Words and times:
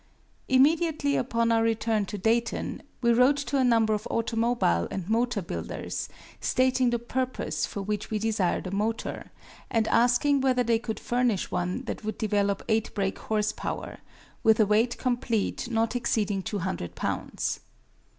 Immediately 0.47 1.15
upon 1.15 1.51
our 1.51 1.61
return 1.61 2.07
to 2.07 2.17
Dayton, 2.17 2.81
we 3.01 3.13
wrote 3.13 3.37
to 3.37 3.57
a 3.59 3.63
number 3.63 3.93
of 3.93 4.07
automobile 4.09 4.87
and 4.89 5.07
motor 5.07 5.43
builders, 5.43 6.09
stating 6.39 6.89
the 6.89 6.97
purpose 6.97 7.67
for 7.67 7.83
which 7.83 8.09
we 8.09 8.17
desired 8.17 8.65
a 8.65 8.71
motor, 8.71 9.29
and 9.69 9.87
asking 9.89 10.41
whether 10.41 10.63
they 10.63 10.79
could 10.79 10.99
furnish 10.99 11.51
one 11.51 11.83
that 11.83 12.03
would 12.03 12.17
develop 12.17 12.63
eight 12.67 12.91
brake 12.95 13.19
horsepower, 13.19 13.99
with 14.41 14.59
a 14.59 14.65
weight 14.65 14.97
complete 14.97 15.69
not 15.69 15.95
exceeding 15.95 16.41
200 16.41 16.95
pounds. 16.95 17.59